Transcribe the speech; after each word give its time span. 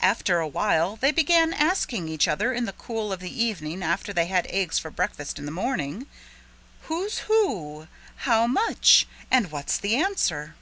After 0.00 0.38
a 0.38 0.46
while 0.46 0.94
they 0.94 1.10
began 1.10 1.52
asking 1.52 2.08
each 2.08 2.28
other 2.28 2.52
in 2.52 2.64
the 2.64 2.72
cool 2.72 3.12
of 3.12 3.18
the 3.18 3.42
evening 3.44 3.82
after 3.82 4.12
they 4.12 4.26
had 4.26 4.46
eggs 4.50 4.78
for 4.78 4.88
breakfast 4.88 5.36
in 5.36 5.46
the 5.46 5.50
morning, 5.50 6.06
"Who's 6.82 7.18
who? 7.26 7.88
How 8.18 8.46
much? 8.46 9.08
And 9.32 9.50
what's 9.50 9.76
the 9.76 9.96
answer?" 9.96 10.54